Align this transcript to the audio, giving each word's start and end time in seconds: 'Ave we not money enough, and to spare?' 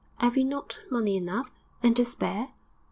'Ave 0.19 0.35
we 0.37 0.43
not 0.43 0.79
money 0.89 1.15
enough, 1.15 1.51
and 1.83 1.95
to 1.95 2.03
spare?' 2.03 2.55